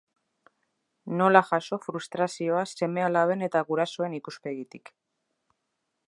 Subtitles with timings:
[1.17, 4.91] Nola jaso frustazioa seme-alaben eta gurasoen ikuspegitik.